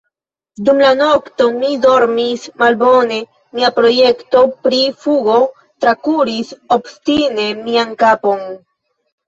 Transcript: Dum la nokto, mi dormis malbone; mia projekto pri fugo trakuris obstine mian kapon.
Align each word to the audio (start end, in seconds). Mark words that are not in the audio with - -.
Dum 0.67 0.79
la 0.83 0.93
nokto, 1.01 1.45
mi 1.57 1.69
dormis 1.83 2.47
malbone; 2.63 3.19
mia 3.59 3.71
projekto 3.77 4.43
pri 4.65 4.81
fugo 5.05 5.37
trakuris 5.87 6.53
obstine 6.81 7.49
mian 7.65 7.97
kapon. 8.05 8.45